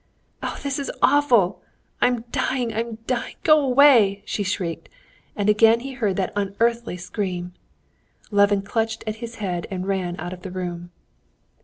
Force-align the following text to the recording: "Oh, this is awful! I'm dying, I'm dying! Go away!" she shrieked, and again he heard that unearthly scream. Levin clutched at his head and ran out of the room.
"Oh, 0.41 0.59
this 0.63 0.79
is 0.79 0.91
awful! 1.03 1.61
I'm 2.01 2.21
dying, 2.31 2.73
I'm 2.73 2.95
dying! 3.05 3.35
Go 3.43 3.59
away!" 3.63 4.23
she 4.25 4.41
shrieked, 4.41 4.89
and 5.35 5.47
again 5.47 5.81
he 5.81 5.91
heard 5.93 6.15
that 6.15 6.33
unearthly 6.35 6.97
scream. 6.97 7.53
Levin 8.31 8.63
clutched 8.63 9.03
at 9.05 9.17
his 9.17 9.35
head 9.35 9.67
and 9.69 9.85
ran 9.87 10.19
out 10.19 10.33
of 10.33 10.41
the 10.41 10.49
room. 10.49 10.89